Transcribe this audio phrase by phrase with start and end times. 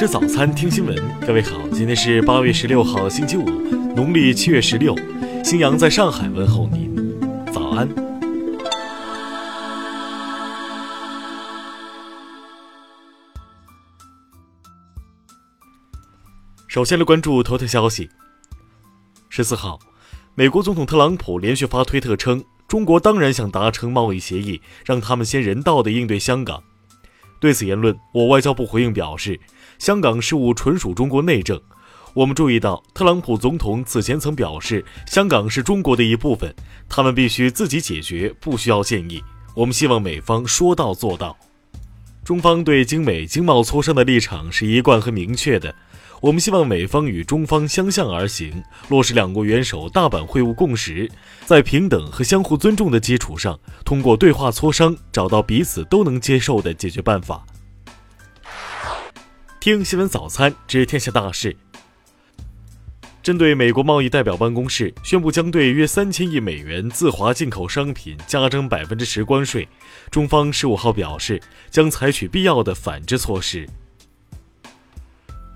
[0.00, 0.96] 吃早餐，听新闻。
[1.20, 3.44] 各位好，今天是八月十六号，星期五，
[3.94, 4.96] 农历七月十六。
[5.44, 7.20] 新阳在上海问候您，
[7.52, 7.86] 早安。
[16.66, 18.08] 首先来关注头条消息。
[19.28, 19.78] 十四号，
[20.34, 26.62] 美国总统特朗普连续发推特称，中国当然想达成贸易协议，让他们先人道的应对香港。
[27.38, 29.40] 对此言论，我外交部回应表示，
[29.80, 31.58] 香港事务纯属中国内政。
[32.12, 36.54] 我们注意到，特朗普总统此前曾表示，香港是中国的一部分，
[36.86, 39.22] 他们必须自己解决，不需要建议。
[39.54, 41.34] 我们希望美方说到做到。
[42.22, 45.74] 中方对经美经贸磋商的立场是一贯和明确的。
[46.20, 51.10] 我们希望美方与中方相向而行，落实两国元首大阪会晤共识，
[51.46, 57.42] 在平等和相互尊重的基础上，通过对话磋商，找到彼此都能接受的解决办法。
[59.60, 61.54] 听新闻早餐知天下大事。
[63.22, 69.68] 针对美国贸易代表办公室宣布将对约三千亿美元自华进口商品加征百分之十关税，
[70.10, 71.38] 中方十五号表示
[71.68, 73.68] 将采取必要的反制措施。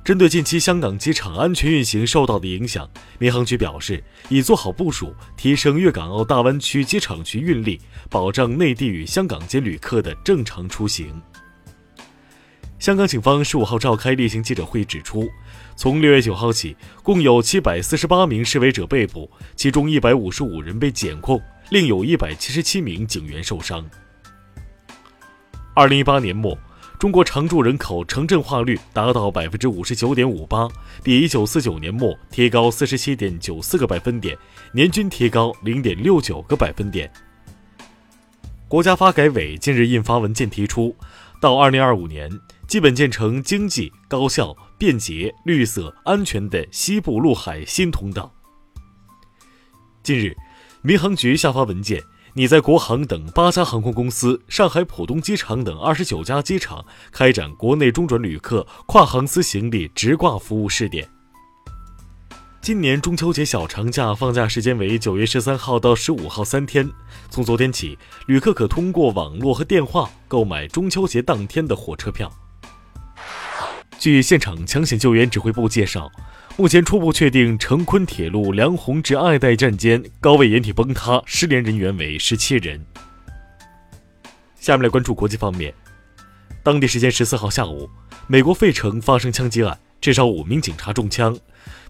[0.04, 2.86] 针对近期香港机场安全运行受到的影响，
[3.18, 11.18] 民航局表示已做好部署，提升粤港澳大湾区机场群运力，保障内地与香港间旅客的正常出行。
[12.84, 15.26] 香港警方十五号召开例行记者会，指出，
[15.74, 21.40] 从六月九号起，共有七百四十八名示威者被捕，其中一百五十五人被检控，
[21.70, 23.82] 另有一百七十七名警员受伤。
[25.74, 26.54] 二零一八年末。
[26.98, 30.68] 中国常住人口城镇化率达到百分之五十九点五八，
[31.02, 34.36] 比一九四九年末提高四十七点九四个百分点，
[34.72, 37.10] 年均提高零点六九个百分点。
[38.68, 40.94] 国家发改委近日印发文件提出，
[41.40, 42.30] 到二零二五年，
[42.74, 48.34] 基本建成经济、高效、便捷、绿色、安全的西部陆海新通道。
[50.02, 50.36] 近日，
[50.82, 52.02] 民航局下发文件。
[52.32, 61.08] 拟在国航等八家航空公司、上海浦东机场等二十九家机场开展国内中转旅客跨航司行李直挂服务试点。
[62.60, 66.90] 今年中秋节小长假放假时间为九月十三号到十五号三天，
[67.30, 72.28] 从昨天起，旅客可通过网络和电话购买中秋节当天的火车票。
[74.04, 76.12] 据现场抢险救援指挥部介绍。
[76.58, 82.84] 目前初步确定成昆铁路梁鸿至爱岱站间高位掩体崩塌，失联人员为十七人。
[84.60, 85.72] 下面来关注国际方面，
[86.62, 87.88] 当地时间十四号下午，
[88.26, 91.34] 美国费城发生枪击案，至少五名警察中枪，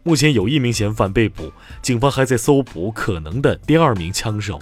[0.04, 4.60] 目前有一名嫌犯被捕，警方还在搜捕可能的第二名枪手。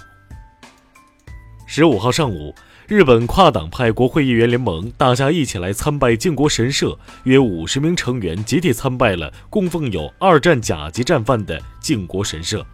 [1.66, 2.54] 十五号上午。
[2.88, 12.66] 日本跨党派国会议员联盟，大家一起来参拜靖国神社，约五十名成员集体参拜了供奉有二战甲级战犯的靖国神社。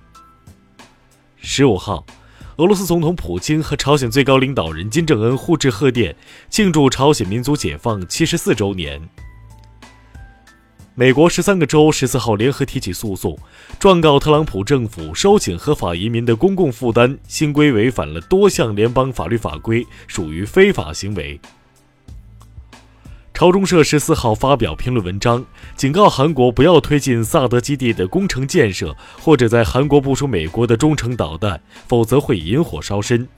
[1.36, 2.04] 十五号，
[2.56, 6.16] 俄罗斯总统普京和朝鲜最高领导人金正恩互致贺电，
[6.48, 9.00] 庆祝朝鲜民族解放七十四周年。
[10.98, 13.38] 美国十三个州十四号联合提起诉讼，
[13.78, 21.40] 状告特朗普政府收紧合法移民的公共负担，新规违反了多项联邦法律法规，属于非法行为。
[23.32, 33.28] 朝中社十四号发表评论文章，警告韩国不要推进萨德基地的工程建设，或者在韩国部署美国的中程导弹，否则会引火烧身。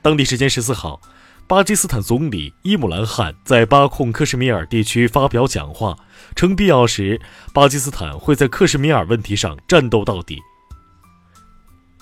[0.00, 1.00] 当地时间十四号。
[1.48, 5.96] 巴基斯坦总理伊姆兰汗在巴控克什米尔地区发表讲话，
[6.36, 7.18] 称必要时，
[7.54, 10.38] 巴基斯坦会在克什米尔问题上战斗到底。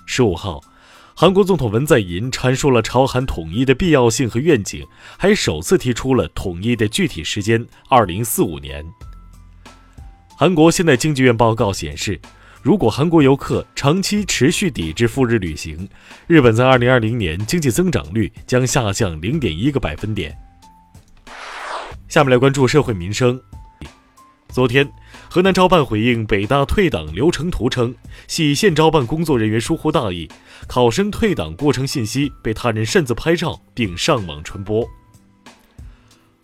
[0.05, 0.61] 十五号，
[1.15, 4.85] 韩国总统文在寅阐述了朝韩统一的必要性和愿景，
[5.17, 8.85] 还首次提出了统一的具体时间：二零四五年。
[10.37, 12.21] 韩国现代经济院报告显示。
[12.67, 15.89] 如果韩国游客长期持续抵制赴日旅行，
[16.27, 20.37] 日本在二零二零年经济增长率将下降零点一个百分点。
[22.09, 23.41] 下面来关注社会民生。
[24.49, 24.85] 昨天，
[25.31, 27.95] 河南招办回应北大退档流程图称，
[28.27, 30.29] 系县招办工作人员疏忽大意，
[30.67, 34.85] 考生退档过程信息被他人擅自拍照并上网传播。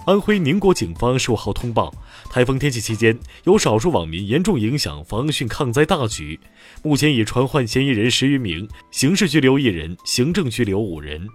[0.05, 1.95] 安徽宁国警方十五号通报，
[2.29, 6.41] 台风天气期间，有少数网民严重影响防汛抗灾大局，
[6.83, 11.29] 目前已传唤嫌疑人十余名，刑事拘留一人，行政拘留五人。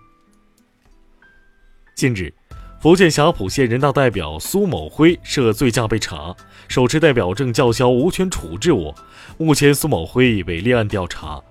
[1.96, 2.34] 近日，
[2.82, 6.36] 福建霞浦县人大代表苏某辉涉醉驾被查，
[6.68, 8.94] 手持代表证叫嚣无权处置我，
[9.38, 11.42] 目前苏某辉已被立案调查。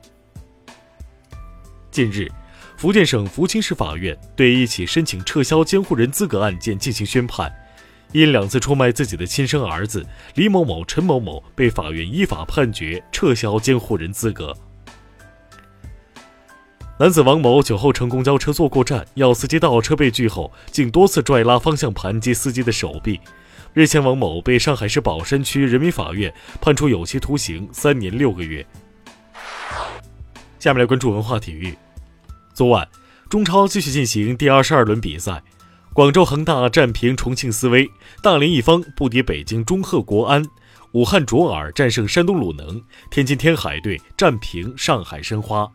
[1.90, 2.30] 近日。
[2.76, 7.50] 福建省福清市法院对一起申请撤销监护人资格案件进行宣判，
[8.12, 14.54] 因两次出卖自己的亲生儿子，李某某、陈某某被法院依法判决撤销监护人资格。
[16.98, 23.18] 男子王某酒后乘公交车坐过站，要司机倒车被拒后，竟多次拽拉方向盘及司机的手臂。
[23.72, 28.64] 日前，王某被上海市宝山区人民法院判处有期徒刑三年六个月。
[30.58, 31.74] 下面来关注文化体育。
[32.56, 32.88] 昨晚，
[33.28, 35.42] 中超继续进行第二十二轮比赛，
[35.92, 37.86] 广州恒大战平重庆斯威，
[38.22, 40.42] 大连一方不敌北京中赫国安，
[40.92, 45.70] 武汉卓尔战胜山东鲁能，天津天海队战平上海申花。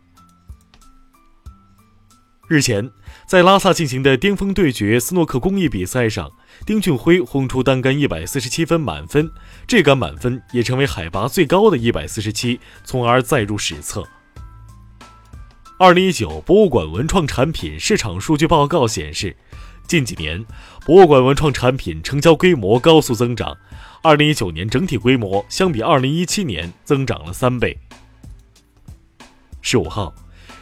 [2.48, 2.90] 日前，
[3.28, 6.32] 在拉萨进行的巅峰对决斯诺克公益比赛上，
[6.66, 9.30] 丁俊晖轰出单杆一百四十七分满分，
[9.68, 14.04] 这杆满分也成为海拔最高的一百四十七，从而载入史册。
[15.82, 19.36] 二零一九博物馆文创产品市场数据报告显示，
[19.88, 20.46] 近几年
[20.86, 23.58] 博物馆文创产品成交规模高速增长，
[24.04, 27.76] 二零一九年整体规模相比二零一七年增长了三倍。
[29.64, 30.14] 十五号。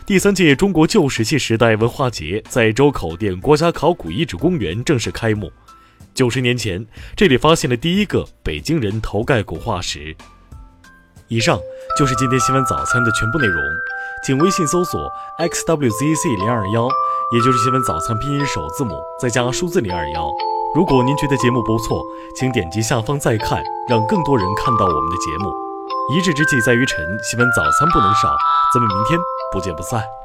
[0.06, 5.52] 第三届中国旧石器时代文化节在周口店国家考古遗址公园正式开幕。
[6.14, 6.88] 九十年前，
[7.18, 10.16] 这里发现了第一个北京人头盖骨化石。
[11.28, 11.60] 以上
[11.98, 13.62] 就是今天新闻早餐的全部内容，
[14.26, 15.00] 请微信搜索
[15.38, 16.88] xwzc 零二幺，
[17.32, 20.30] 也就是新闻早餐拼音首字母再加数字零二幺。
[20.76, 22.04] 如果您觉得节目不错，
[22.36, 25.50] 请点击下方再看，让更多人看到我们的节目。
[26.14, 28.36] 一日之计在于晨，新闻早餐不能少，
[28.74, 29.20] 咱们明天
[29.54, 30.19] 不见不散。